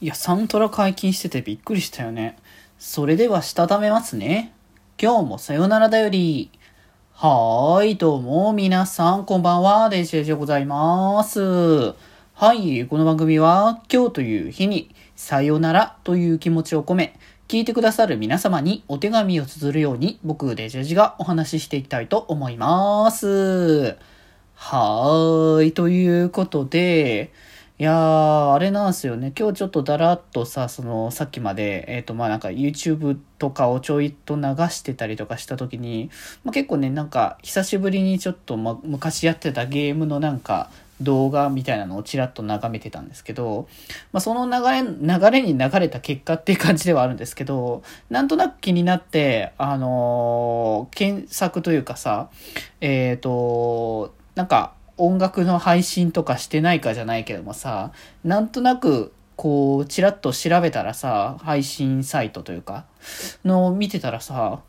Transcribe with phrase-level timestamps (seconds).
[0.00, 2.38] いや、サントラ解禁しててびっくりしたよね。
[2.78, 4.52] それでは、したためますね。
[4.96, 6.52] 今日もさよならだより。
[7.14, 11.40] はーい、どうも、皆さん、こんばんは、デジェジでございます。
[12.32, 17.18] はい、この番組は、今日という日に、さよならという気持ちを込め、
[17.48, 23.96] 聞いてくださる皆様にお手紙を綴るように、僕、デジェジがお話ししていきたいと思います。
[24.54, 27.32] はーい、ということで、
[27.80, 29.32] いやー、あれなんですよね。
[29.38, 36.10] 今日ちょっとだらっとさ、その、さっきまで、えっ、ー、と、まあなんか YouTube とかをちょいと流してたりとかした時に、
[36.42, 40.70] まあ、結構ね、なんか久しぶりにちょっと、ま、昔やってたゲームのなんか
[41.00, 43.68] 動画みたいなのをちらっと眺めてたんですけど、
[44.10, 52.28] まあその流れ、流れに流れた結果っていう感じではあるんですけど、なんとなく気になって、あのー、検索というかさ、
[52.80, 57.92] えっ、ー、と、なんか、音楽の配信とかしてないかじゃないけどもさ、
[58.24, 62.84] なんとなく、こう、ちらっと調べたらさ、配信サイトというか、
[63.44, 64.60] の見てたらさ、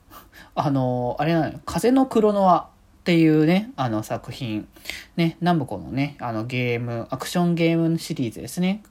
[0.55, 2.69] あの、あれなのよ、風のクロノア
[3.09, 4.67] っていうね、あの作品、
[5.15, 8.83] ね、ナムコのね、あのゲーム、アクションゲームシリーズですね。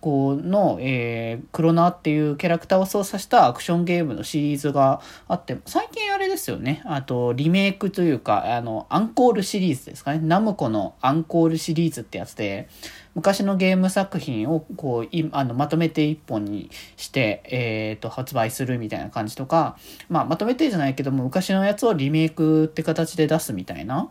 [0.00, 10.20] この、えー、クロナっていうキャラクターを操作したアクションゲームのシリーズがあって、最近あれですよね、あとリメイクというか、あの、アンコールシリーズですかね。
[10.22, 12.70] ナムコのアンコールシリーズってやつで、
[13.18, 19.76] 昔のゲーム作品をこういあのまとめて一本にして、えーと、発売するみたいな感じとか、
[20.08, 24.08] まあ、まとめてじゃないけども昔のやつをリメイクって形で出すみたいな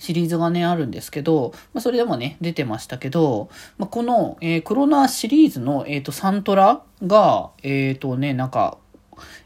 [0.00, 3.48] シリーズがね、あるんですけど、まあ、それでもね、出てましたけど、
[3.78, 8.78] まあ、この、えー、クロナーシリーズの、えっ、ー、と、サントラが、えっ、ー、とね、なんか、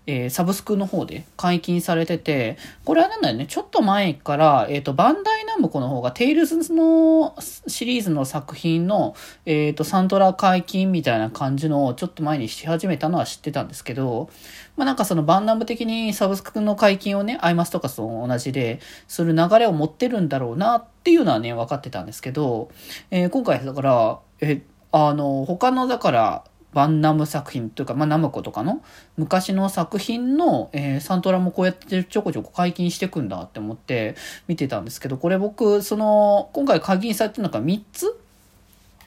[0.07, 7.35] えー、サブスクの方で解禁されてて、これはなんだよね、ちょっと前から、えっ、ー、と、バンダイナムコの方が、テイルズの
[7.67, 9.15] シリーズの作品の、
[9.47, 14.31] えっ、ー、と、サントラ解禁みたいな感じのをちょっと前にし始めたのは知ってたんですけど、
[14.77, 22.71] まあ、なんかそのバンダム的にサブスクの解禁をね、アイマスとかと同じで、する流れを持ってるんだろうなっていうのはね、分かってたんですけど、
[23.11, 24.63] え今回だから、え、
[24.93, 28.83] あの、他の、だから、バンナム作品というか、まあ、ナムコとかの
[29.17, 34.15] 昔の作品の、えー、サントラもこうやってちょこちょこ解禁していくんだって思って
[34.47, 38.21] 見てたんですけど、これ僕、その、今回解禁されてるのが3つ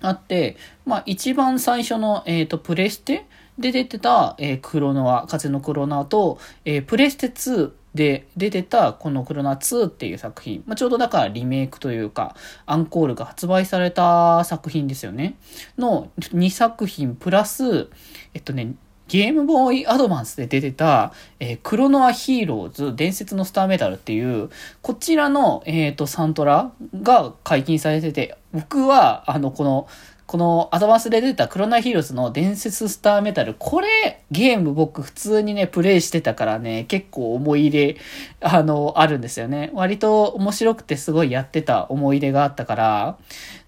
[0.01, 3.25] あって、まあ、一番最初の、えっ、ー、と、プレステ
[3.57, 15.35] で出てた、えー、クロノア、風のクロノアと、えー、プレステ2で出てたこのクロナ2っていう作品、まあ、ちょうどだからリメイクというか、アンコールが発売された作品ですよね。
[15.77, 17.89] の2作品プラス、
[18.33, 18.73] えっとね、
[19.07, 24.49] ゲームボーイアドバンスで出てた、えー、クロノアヒーローズ伝説のスターメダルっていう、
[24.81, 26.71] こちらの、えっ、ー、と、サントラ
[27.01, 29.87] が解禁されてて、僕は、あの、この、
[30.25, 37.97] このアドバンスで出たクロナヒーローズの伝説スターメタル、これゲーム僕普通にね、プレイしてたからね、結構思い入れ、
[38.41, 39.71] あの、あるんですよね。
[39.73, 43.17] 割と面白くてすごいやってた思い出があったから、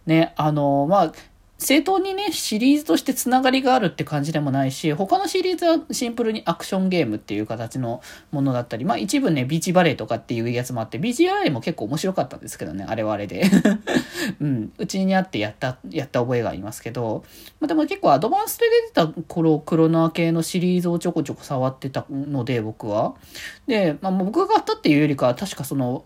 [0.06, 1.14] ね、あの、まあ、
[1.66, 13.50] 正当にね、シリーズとしてつながりがあるって感じでもないし、他のシリーズはシンプルにアクションゲームっていう形のものだったり、まあ一部ね、ビーチバレーとかっていうやつもあって、ビーチバレーも結構面白かったんですけどね、あれはあれで。
[14.40, 17.24] うん、うちにあってやった、やった覚えがありますけど、
[17.60, 23.16] まあでも結構アドバンスで出てた頃、クロナー系のシリーズをちょこちょこ触ってたので、僕は。
[23.66, 26.06] で、まあ僕が買ったっていうよりかは、確かその、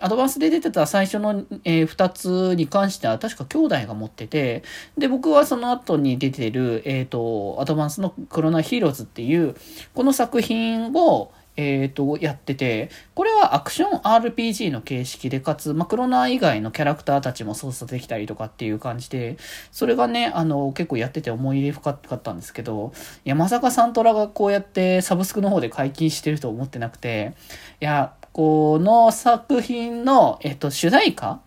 [0.00, 4.62] アドバンスで出てた最初の、えー、2つに関しては確か兄弟が持ってて、
[4.96, 9.54] で、僕はその後に出てる、えっ、ー、と、アドバンスのクロナヒーローズっていう、
[9.94, 19.36] この作品を、えっ、ー、と、やってて、これはアクション RPG の形式で、かつ、ま、クロナ以外のキャラクターたちも操作できたりとかっていう感じで、
[19.72, 22.92] それがね、あの、結構やってて思い入れ深かったんですけど、
[23.24, 27.34] いや、まさかサントラがこうやってサブスクの方で解禁してると思ってなくて、
[27.80, 31.40] いや、この作品の、えっと、主題歌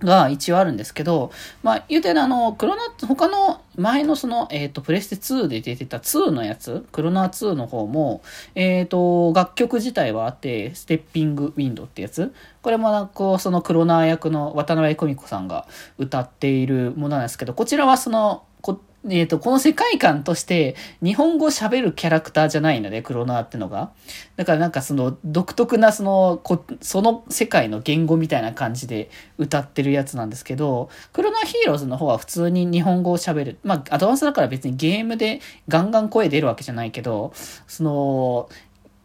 [0.00, 1.30] が一応あるんですけど、
[1.62, 8.22] まあ、言うてあの、クロナ、他の前のその、えっ、と、プレステ2で出てた2のやつ、クロナー2の方も、
[8.54, 12.32] えっ、と、楽曲自体はあって、ステッピングウィンドってやつ。
[12.62, 15.66] これもなんか、そのクロナー役の渡辺久美子さんが
[15.98, 18.80] 歌っているものなんですけど、こちらはその、こ
[19.10, 23.92] えっ、ー、と、この世界観として日本語喋るキャラクターじゃないので、クロナーってのが。
[24.36, 33.58] だからなんかその独特なその、こその世界の言語みたいな感じで歌ってるやつなんですけど、クロナーヒーローズの方は普通に日本語を喋る。
[33.62, 37.32] まあ、アドバンスだから別にゲームでガンガン声出るわけじゃないけど、
[37.66, 38.48] その、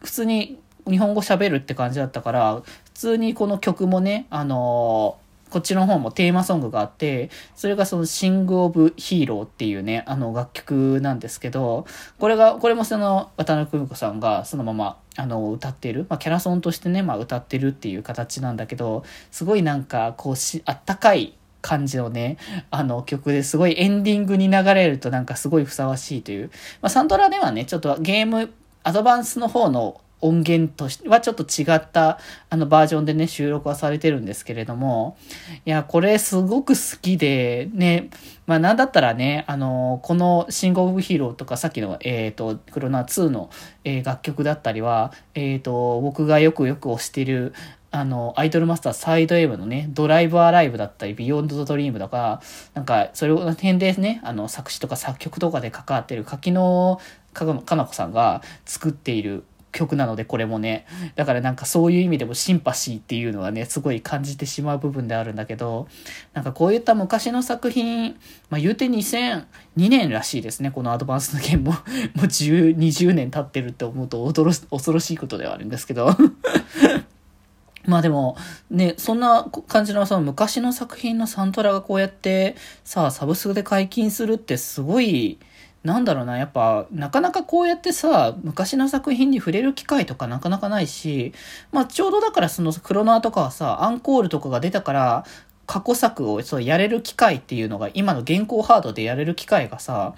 [0.02, 0.58] 普通に
[0.88, 11.86] 日本語喋るって感じだったから、普通にこの曲もね、あのーこっちの方もテーマソングがあって、それがそのシング・オブ・ヒーローっていうね、あの楽曲なんですけど、
[12.18, 22.38] これが、これもその渡辺久美子さんがそのままあの歌ってる、まあ、キャラソンとしてね、まあ、歌ってるっていう形なんだけど、すごいなんかこうし、あったかい感じのね、
[22.70, 26.50] あの曲ですごいエンディングに流れるとなんかすごいふさわしいという。
[26.80, 28.52] まあ、サントラではね、ちょっとゲーム、
[28.82, 32.18] アドバンスの方の音源としてはちょっと違った
[32.48, 35.16] あのバージョンでね、収録はされてるんですけれども、
[35.64, 38.10] いや、これすごく好きで、ね、
[38.46, 43.50] まあなんだったらね、あの、このシング・オブ・ヒーローとかさっきの、えっ、ー、と、クロナ2の、
[43.84, 47.54] えー、楽曲だったりは、えっ、ー、と、僕がよくよく推してる、
[47.92, 52.40] あの、アイドルマスターサイド M のね、ドライブアライブだったり、ビヨンドドドリームとか、
[52.74, 57.00] なんか、それを点でね、あの、作詞とか作曲とかで関わってる柿野
[57.32, 57.44] か
[57.76, 60.86] な子さんが作っている曲なので、これもね。
[61.16, 65.88] だからなんかそういう意味でもシンパシーっていうのはね、すごい感じてしまう部分であるんだけど、
[66.32, 68.16] なんかこういった昔の作品、
[68.48, 69.44] まあ言うて2002
[69.76, 71.72] 年らしいですね、このアドバンスのゲームも。
[72.14, 74.24] もう10、20年経ってるって思うと
[74.70, 76.16] 恐ろしいことではあるんですけど。
[77.86, 78.36] まあでも、
[78.70, 85.38] ね、そんな感じのその昔の作品のサントラがこうやってさあ、サブスクで解禁するってすごい、
[85.82, 91.32] なんだろうな、やっぱ、なかなかこうやってさ、昔の作品に触れる機会とかなかなかないし、
[91.72, 95.24] まあちょうどだからそのクロノアとかはさ、アンコールとかが出たから、
[95.70, 100.14] 過去作をそうやれる機会っていうのが、今の現行ハードでやれる機会がさ、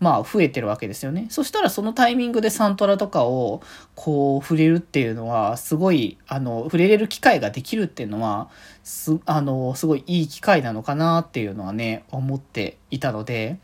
[0.00, 1.28] まあ増えてるわけですよね。
[1.30, 3.62] そしたらそのタイミングでサントラとかを
[3.94, 8.48] こう触れるっていうのは、すごい、あの、触れれる機会ができるっていうのは、
[8.82, 13.58] す、あの、すごいいい機会なのかなっていうのはね、思っていたので、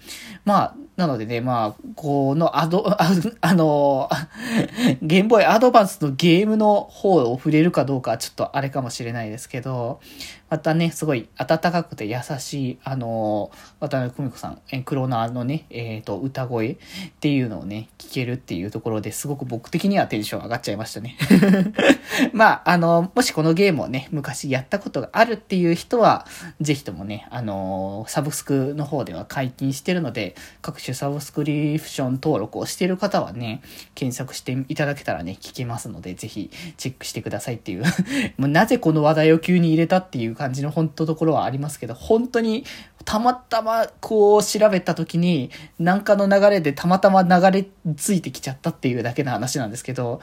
[0.44, 3.10] まあ、なのでね、まあ、このアド、あ
[3.40, 4.10] あの、
[5.00, 10.00] ゲームボーイアドバンスのゲームの方を触れるかどうかちょっとあれかもしれないですけど、
[10.52, 16.76] またね、すごい温かくて優しい、あの、渡辺久美子さん、えクローナーのね、えっ、ー、と、歌声っ
[17.20, 21.16] ていうのをね、聞けるっていうところですごく僕的にはテンション上がっちゃいましたね。
[22.34, 26.26] まあ、あの、もしこのゲームをね、昔やったことがあるっていう人は、
[26.60, 33.62] ぜひともね、あの、サブスクの方では解禁してるので、各種サブスクリプション登録をしている方はね、
[33.94, 37.84] 検索していただけたらね、聞けますので、ぜひチェックしてくださいっていう。
[38.36, 42.64] もうなぜこの話題を急に入れたっていう感じの本当ところはありますけど、本当に
[43.04, 47.66] たまたまこう調べた時に、なんかの流れでたまたま流れ
[47.96, 50.20] ついてきちゃったっていうだけの話なんですけど、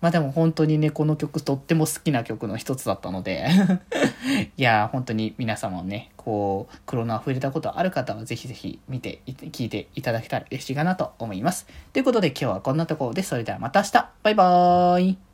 [0.00, 3.48] まあでも本当にね、この曲とっても好きな曲の一つだったので
[4.56, 11.66] いや本当に皆様ね、こう、クロナー触れたことある方はぜひぜひ見て、聞いていただけたら嬉しいかなと思います。
[11.92, 15.29] ということで今日はこんなところで、それではまた明日バイバーイ